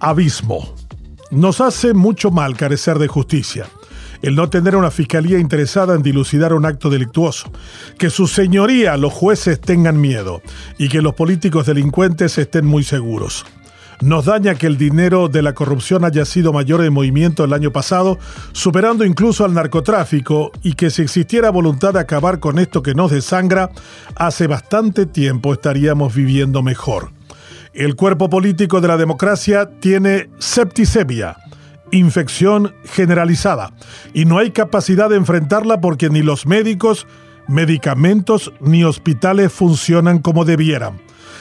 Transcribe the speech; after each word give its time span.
abismo. 0.00 0.74
Nos 1.30 1.60
hace 1.60 1.94
mucho 1.94 2.30
mal 2.30 2.56
carecer 2.56 2.98
de 2.98 3.08
justicia. 3.08 3.66
El 4.22 4.34
no 4.34 4.50
tener 4.50 4.74
una 4.74 4.90
fiscalía 4.90 5.38
interesada 5.38 5.94
en 5.94 6.02
dilucidar 6.02 6.52
un 6.52 6.66
acto 6.66 6.90
delictuoso. 6.90 7.50
Que 7.98 8.10
su 8.10 8.26
señoría, 8.26 8.96
los 8.96 9.12
jueces, 9.12 9.60
tengan 9.60 10.00
miedo. 10.00 10.42
Y 10.76 10.88
que 10.88 11.02
los 11.02 11.14
políticos 11.14 11.66
delincuentes 11.66 12.38
estén 12.38 12.66
muy 12.66 12.82
seguros. 12.82 13.44
Nos 14.00 14.26
daña 14.26 14.54
que 14.54 14.68
el 14.68 14.78
dinero 14.78 15.28
de 15.28 15.42
la 15.42 15.54
corrupción 15.54 16.04
haya 16.04 16.24
sido 16.24 16.52
mayor 16.52 16.84
en 16.84 16.92
movimiento 16.92 17.42
el 17.42 17.52
año 17.52 17.72
pasado, 17.72 18.18
superando 18.52 19.04
incluso 19.04 19.44
al 19.44 19.54
narcotráfico, 19.54 20.52
y 20.62 20.74
que 20.74 20.90
si 20.90 21.02
existiera 21.02 21.50
voluntad 21.50 21.94
de 21.94 22.00
acabar 22.00 22.38
con 22.38 22.60
esto 22.60 22.80
que 22.80 22.94
nos 22.94 23.10
desangra, 23.10 23.70
hace 24.14 24.46
bastante 24.46 25.04
tiempo 25.04 25.52
estaríamos 25.52 26.14
viviendo 26.14 26.62
mejor. 26.62 27.17
El 27.78 27.94
cuerpo 27.94 28.28
político 28.28 28.80
de 28.80 28.88
la 28.88 28.96
democracia 28.96 29.70
tiene 29.78 30.28
septicemia, 30.40 31.36
infección 31.92 32.74
generalizada, 32.82 33.72
y 34.12 34.24
no 34.24 34.38
hay 34.38 34.50
capacidad 34.50 35.08
de 35.08 35.14
enfrentarla 35.14 35.80
porque 35.80 36.10
ni 36.10 36.22
los 36.22 36.44
médicos, 36.44 37.06
medicamentos 37.46 38.52
ni 38.60 38.82
hospitales 38.82 39.52
funcionan 39.52 40.18
como 40.18 40.44
debieran. 40.44 41.00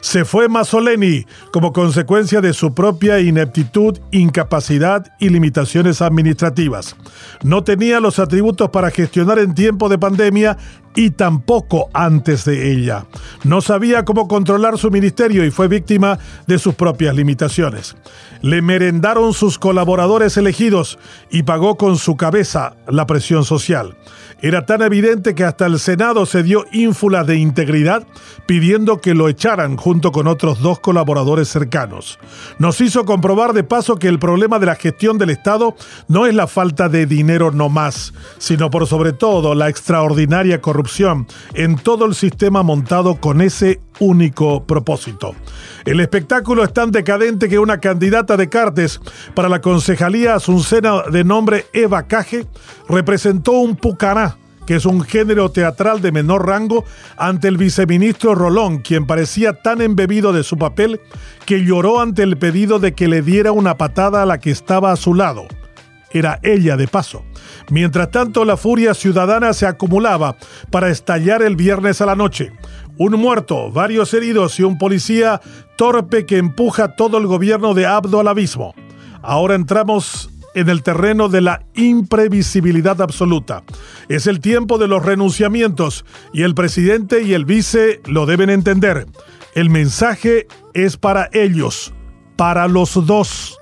Se 0.00 0.26
fue 0.26 0.50
Masoleni 0.50 1.24
como 1.50 1.72
consecuencia 1.72 2.42
de 2.42 2.52
su 2.52 2.74
propia 2.74 3.20
ineptitud, 3.20 3.98
incapacidad 4.10 5.06
y 5.18 5.30
limitaciones 5.30 6.02
administrativas. 6.02 6.94
No 7.42 7.64
tenía 7.64 8.00
los 8.00 8.18
atributos 8.18 8.68
para 8.68 8.90
gestionar 8.90 9.38
en 9.38 9.54
tiempo 9.54 9.88
de 9.88 9.98
pandemia 9.98 10.58
y 10.98 11.10
tampoco 11.10 11.90
antes 11.92 12.44
de 12.44 12.72
ella. 12.72 13.06
No 13.44 13.60
sabía 13.60 14.04
cómo 14.04 14.26
controlar 14.26 14.78
su 14.78 14.90
ministerio 14.90 15.44
y 15.44 15.52
fue 15.52 15.68
víctima 15.68 16.18
de 16.48 16.58
sus 16.58 16.74
propias 16.74 17.14
limitaciones. 17.14 17.94
Le 18.42 18.62
merendaron 18.62 19.32
sus 19.32 19.60
colaboradores 19.60 20.36
elegidos 20.36 20.98
y 21.30 21.44
pagó 21.44 21.76
con 21.76 21.98
su 21.98 22.16
cabeza 22.16 22.74
la 22.88 23.06
presión 23.06 23.44
social. 23.44 23.96
Era 24.40 24.66
tan 24.66 24.82
evidente 24.82 25.36
que 25.36 25.44
hasta 25.44 25.66
el 25.66 25.78
Senado 25.78 26.26
se 26.26 26.42
dio 26.42 26.64
ínfula 26.72 27.22
de 27.22 27.36
integridad 27.36 28.04
pidiendo 28.46 29.00
que 29.00 29.14
lo 29.14 29.28
echaran 29.28 29.76
junto 29.76 30.10
con 30.10 30.26
otros 30.26 30.60
dos 30.60 30.80
colaboradores 30.80 31.48
cercanos. 31.48 32.18
Nos 32.58 32.80
hizo 32.80 33.04
comprobar 33.04 33.52
de 33.52 33.64
paso 33.64 33.96
que 33.96 34.08
el 34.08 34.18
problema 34.18 34.58
de 34.58 34.66
la 34.66 34.76
gestión 34.76 35.18
del 35.18 35.30
Estado 35.30 35.76
no 36.08 36.26
es 36.26 36.34
la 36.34 36.46
falta 36.46 36.88
de 36.88 37.06
dinero 37.06 37.50
no 37.50 37.68
más, 37.68 38.14
sino 38.38 38.70
por 38.70 38.86
sobre 38.86 39.12
todo 39.12 39.54
la 39.54 39.68
extraordinaria 39.68 40.60
corrupción 40.60 40.87
en 41.54 41.76
todo 41.76 42.06
el 42.06 42.14
sistema 42.14 42.62
montado 42.62 43.16
con 43.20 43.40
ese 43.40 43.80
único 44.00 44.64
propósito. 44.64 45.34
El 45.84 46.00
espectáculo 46.00 46.64
es 46.64 46.72
tan 46.72 46.90
decadente 46.90 47.48
que 47.48 47.58
una 47.58 47.78
candidata 47.78 48.36
de 48.36 48.48
Cartes 48.48 49.00
para 49.34 49.48
la 49.48 49.60
concejalía 49.60 50.34
asuncena 50.34 51.02
de 51.10 51.24
nombre 51.24 51.66
Eva 51.72 52.06
Caje 52.06 52.46
representó 52.88 53.52
un 53.52 53.76
pucará 53.76 54.38
que 54.66 54.76
es 54.76 54.84
un 54.84 55.00
género 55.00 55.50
teatral 55.50 56.02
de 56.02 56.12
menor 56.12 56.46
rango, 56.46 56.84
ante 57.16 57.48
el 57.48 57.56
viceministro 57.56 58.34
Rolón, 58.34 58.80
quien 58.80 59.06
parecía 59.06 59.54
tan 59.62 59.80
embebido 59.80 60.34
de 60.34 60.42
su 60.42 60.58
papel 60.58 61.00
que 61.46 61.64
lloró 61.64 62.02
ante 62.02 62.22
el 62.22 62.36
pedido 62.36 62.78
de 62.78 62.92
que 62.92 63.08
le 63.08 63.22
diera 63.22 63.50
una 63.50 63.78
patada 63.78 64.22
a 64.22 64.26
la 64.26 64.40
que 64.40 64.50
estaba 64.50 64.92
a 64.92 64.96
su 64.96 65.14
lado. 65.14 65.46
Era 66.12 66.40
ella 66.42 66.76
de 66.76 66.88
paso. 66.88 67.24
Mientras 67.70 68.10
tanto, 68.10 68.44
la 68.44 68.56
furia 68.56 68.94
ciudadana 68.94 69.52
se 69.52 69.66
acumulaba 69.66 70.36
para 70.70 70.90
estallar 70.90 71.42
el 71.42 71.56
viernes 71.56 72.00
a 72.00 72.06
la 72.06 72.16
noche. 72.16 72.52
Un 72.96 73.12
muerto, 73.12 73.70
varios 73.70 74.12
heridos 74.14 74.58
y 74.58 74.64
un 74.64 74.78
policía 74.78 75.40
torpe 75.76 76.26
que 76.26 76.38
empuja 76.38 76.96
todo 76.96 77.18
el 77.18 77.26
gobierno 77.26 77.74
de 77.74 77.86
Abdo 77.86 78.20
al 78.20 78.28
abismo. 78.28 78.74
Ahora 79.22 79.54
entramos 79.54 80.30
en 80.54 80.68
el 80.68 80.82
terreno 80.82 81.28
de 81.28 81.40
la 81.40 81.62
imprevisibilidad 81.74 83.00
absoluta. 83.00 83.62
Es 84.08 84.26
el 84.26 84.40
tiempo 84.40 84.78
de 84.78 84.88
los 84.88 85.04
renunciamientos 85.04 86.04
y 86.32 86.42
el 86.42 86.54
presidente 86.54 87.22
y 87.22 87.34
el 87.34 87.44
vice 87.44 88.00
lo 88.06 88.26
deben 88.26 88.50
entender. 88.50 89.06
El 89.54 89.70
mensaje 89.70 90.46
es 90.74 90.96
para 90.96 91.28
ellos, 91.32 91.92
para 92.36 92.68
los 92.68 93.06
dos. 93.06 93.57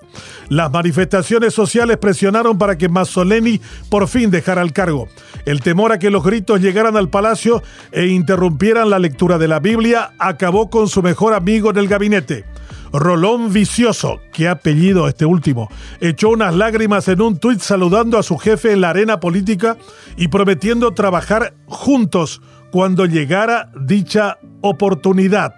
Las 0.49 0.71
manifestaciones 0.71 1.55
sociales 1.55 1.97
presionaron 1.97 2.57
para 2.59 2.79
que 2.79 2.89
Mazzoleni 2.89 3.61
por 3.91 4.07
fin 4.09 4.31
dejara 4.31 4.63
el 4.63 4.73
cargo. 4.73 5.09
El 5.45 5.61
temor 5.61 5.93
a 5.93 5.99
que 5.99 6.11
los 6.11 6.25
gritos 6.25 6.61
llegaran 6.61 6.97
al 6.97 7.09
palacio 7.09 7.63
e 7.91 8.07
interrumpieran 8.07 8.91
la 8.91 8.99
lectura 8.99 9.39
de 9.39 9.49
la 9.49 9.61
Biblia 9.61 10.13
acabó 10.19 10.71
con 10.71 10.89
su 10.89 11.03
mejor 11.03 11.35
amigo 11.35 11.71
en 11.71 11.79
el 11.79 11.89
gabinete. 11.89 12.45
Rolón 12.93 13.53
Vicioso, 13.53 14.21
qué 14.33 14.49
apellido 14.49 15.09
este 15.09 15.27
último, 15.27 15.69
echó 16.01 16.31
unas 16.31 16.55
lágrimas 16.55 17.09
en 17.09 17.21
un 17.21 17.39
tuit 17.39 17.61
saludando 17.61 18.19
a 18.19 18.23
su 18.23 18.39
jefe 18.39 18.73
en 18.73 18.81
la 18.81 18.91
arena 18.91 19.21
política 19.21 19.77
y 20.17 20.29
prometiendo 20.29 20.93
trabajar 20.93 21.55
juntos 21.67 22.41
cuando 22.71 23.07
llegara 23.07 23.71
dicha 23.81 24.39
oportunidad. 24.61 25.55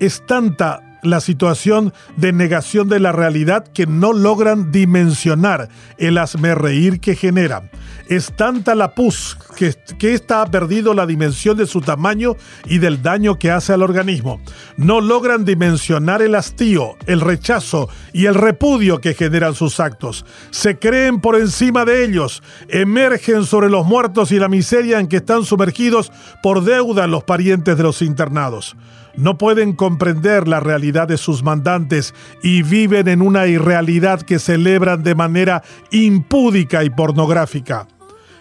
Es 0.00 0.24
tanta 0.26 0.85
la 1.06 1.20
situación 1.20 1.92
de 2.16 2.32
negación 2.32 2.88
de 2.88 3.00
la 3.00 3.12
realidad 3.12 3.66
que 3.66 3.86
no 3.86 4.12
logran 4.12 4.70
dimensionar 4.70 5.68
el 5.98 6.18
reír 6.56 7.00
que 7.00 7.16
genera. 7.16 7.70
Es 8.08 8.32
tanta 8.36 8.74
la 8.74 8.94
pus 8.94 9.36
que, 9.56 9.74
que 9.98 10.14
ésta 10.14 10.42
ha 10.42 10.46
perdido 10.46 10.94
la 10.94 11.06
dimensión 11.06 11.56
de 11.56 11.66
su 11.66 11.80
tamaño 11.80 12.36
y 12.64 12.78
del 12.78 13.02
daño 13.02 13.36
que 13.36 13.50
hace 13.50 13.72
al 13.72 13.82
organismo. 13.82 14.40
No 14.76 15.00
logran 15.00 15.44
dimensionar 15.44 16.22
el 16.22 16.36
hastío, 16.36 16.96
el 17.06 17.20
rechazo 17.20 17.88
y 18.12 18.26
el 18.26 18.34
repudio 18.34 19.00
que 19.00 19.14
generan 19.14 19.54
sus 19.54 19.80
actos. 19.80 20.24
Se 20.50 20.78
creen 20.78 21.20
por 21.20 21.36
encima 21.36 21.84
de 21.84 22.04
ellos, 22.04 22.42
emergen 22.68 23.44
sobre 23.44 23.70
los 23.70 23.86
muertos 23.86 24.30
y 24.30 24.38
la 24.38 24.48
miseria 24.48 25.00
en 25.00 25.08
que 25.08 25.16
están 25.16 25.44
sumergidos 25.44 26.12
por 26.42 26.64
deuda 26.64 27.06
los 27.06 27.24
parientes 27.24 27.76
de 27.76 27.82
los 27.82 28.02
internados 28.02 28.76
no 29.16 29.38
pueden 29.38 29.72
comprender 29.72 30.48
la 30.48 30.60
realidad 30.60 31.08
de 31.08 31.16
sus 31.16 31.42
mandantes 31.42 32.14
y 32.42 32.62
viven 32.62 33.08
en 33.08 33.22
una 33.22 33.46
irrealidad 33.46 34.22
que 34.22 34.38
celebran 34.38 35.02
de 35.02 35.14
manera 35.14 35.62
impúdica 35.90 36.84
y 36.84 36.90
pornográfica. 36.90 37.88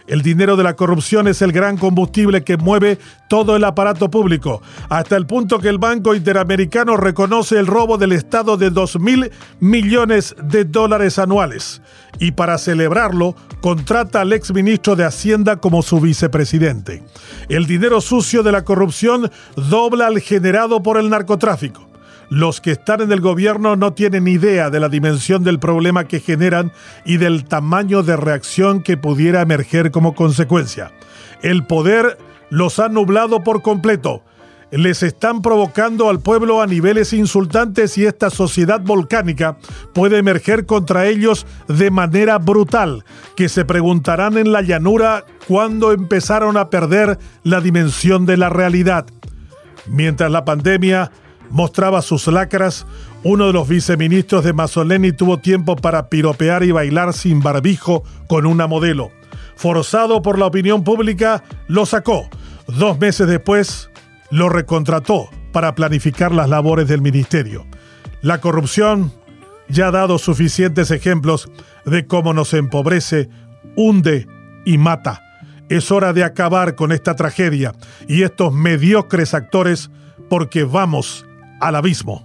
El 0.08 0.22
dinero 0.22 0.56
de 0.56 0.64
la 0.64 0.76
corrupción 0.76 1.28
es 1.28 1.42
el 1.42 1.52
gran 1.52 1.78
combustible 1.78 2.44
que 2.44 2.58
mueve 2.58 3.00
todo 3.28 3.56
el 3.56 3.64
aparato 3.64 4.12
público, 4.12 4.62
hasta 4.88 5.18
el 5.18 5.26
punto 5.26 5.60
que 5.60 5.70
el 5.70 5.80
Banco 5.80 6.14
Interamericano 6.14 6.96
reconoce 6.96 7.58
el 7.58 7.66
robo 7.66 7.98
del 7.98 8.12
Estado 8.12 8.56
de 8.56 8.70
2 8.70 9.00
mil 9.00 9.32
millones 9.60 10.36
de 10.44 10.66
dólares 10.66 11.18
anuales 11.18 11.82
y 12.20 12.32
para 12.32 12.58
celebrarlo 12.60 13.36
contrata 13.62 14.22
al 14.22 14.34
exministro 14.34 14.96
de 14.96 15.06
Hacienda 15.06 15.56
como 15.58 15.82
su 15.82 16.00
vicepresidente. 16.00 17.04
El 17.50 17.66
dinero 17.66 18.00
sucio 18.00 18.44
de 18.44 18.52
la 18.52 18.64
corrupción 18.64 19.32
dobla 19.56 20.08
al 20.08 20.20
generado 20.20 20.84
por 20.84 20.98
el 20.98 21.10
narcotráfico. 21.10 21.95
Los 22.30 22.60
que 22.62 22.72
están 22.72 23.02
en 23.02 23.12
el 23.12 23.22
gobierno 23.22 23.76
no 23.76 23.94
tienen 23.94 24.28
idea 24.28 24.70
de 24.70 24.80
la 24.80 24.90
dimensión 24.90 25.44
del 25.44 25.60
problema 25.60 26.06
que 26.06 26.20
generan 26.20 26.72
y 27.06 27.18
del 27.18 27.46
tamaño 27.46 28.04
de 28.04 28.18
reacción 28.18 28.82
que 28.82 28.98
pudiera 28.98 29.42
emerger 29.42 29.92
como 29.92 30.16
consecuencia. 30.16 30.92
El 31.42 31.66
poder 31.66 32.18
los 32.50 32.80
ha 32.80 32.90
nublado 32.90 33.44
por 33.44 33.62
completo. 33.62 34.24
Les 34.72 35.04
están 35.04 35.42
provocando 35.42 36.10
al 36.10 36.20
pueblo 36.20 36.62
a 36.62 36.68
niveles 36.68 37.14
insultantes 37.14 37.98
y 37.98 38.06
esta 38.06 38.32
sociedad 38.32 38.82
volcánica 38.82 39.58
puede 39.94 40.18
emerger 40.18 40.66
contra 40.66 41.06
ellos 41.06 41.46
de 41.68 41.92
manera 41.92 42.40
brutal, 42.40 43.06
que 43.36 43.48
se 43.48 43.64
preguntarán 43.64 44.38
en 44.38 44.52
la 44.52 44.64
llanura 44.64 45.24
cuándo 45.48 45.94
empezaron 45.94 46.58
a 46.58 46.72
perder 46.72 47.20
la 47.44 47.62
dimensión 47.62 48.26
de 48.26 48.38
la 48.38 48.50
realidad. 48.50 49.06
Mientras 49.88 50.32
la 50.32 50.44
pandemia 50.44 51.12
mostraba 51.50 52.02
sus 52.02 52.28
lacras, 52.28 52.86
uno 53.24 53.48
de 53.48 53.54
los 53.54 53.68
viceministros 53.68 54.44
de 54.44 54.54
Mazzoleni 54.54 55.12
tuvo 55.12 55.40
tiempo 55.40 55.76
para 55.76 56.10
piropear 56.10 56.64
y 56.64 56.72
bailar 56.72 57.14
sin 57.14 57.42
barbijo 57.42 58.04
con 58.28 58.46
una 58.46 58.68
modelo. 58.68 59.12
Forzado 59.56 60.22
por 60.22 60.38
la 60.38 60.46
opinión 60.46 60.84
pública, 60.84 61.44
lo 61.68 61.86
sacó. 61.86 62.30
Dos 62.68 63.00
meses 63.00 63.28
después, 63.28 63.90
lo 64.30 64.50
recontrató 64.50 65.30
para 65.52 65.76
planificar 65.76 66.32
las 66.32 66.50
labores 66.50 66.88
del 66.88 67.02
ministerio. 67.02 67.66
La 68.22 68.42
corrupción 68.42 69.14
ya 69.70 69.88
ha 69.88 69.92
dado 69.92 70.18
suficientes 70.18 70.92
ejemplos 70.92 71.50
de 71.86 72.06
cómo 72.06 72.34
nos 72.34 72.54
empobrece, 72.54 73.30
hunde 73.76 74.28
y 74.66 74.78
mata. 74.78 75.22
Es 75.70 75.92
hora 75.92 76.14
de 76.14 76.24
acabar 76.24 76.76
con 76.76 76.92
esta 76.92 77.16
tragedia 77.16 77.74
y 78.08 78.24
estos 78.24 78.54
mediocres 78.54 79.34
actores 79.34 79.90
porque 80.30 80.64
vamos 80.64 81.26
al 81.60 81.76
abismo. 81.76 82.24